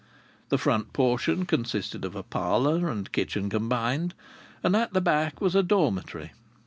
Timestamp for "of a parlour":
2.03-2.89